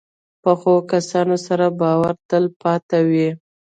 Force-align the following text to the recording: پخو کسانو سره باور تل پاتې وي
پخو 0.41 0.75
کسانو 0.91 1.37
سره 1.47 1.65
باور 1.79 2.15
تل 2.29 2.43
پاتې 2.61 2.99
وي 3.09 3.29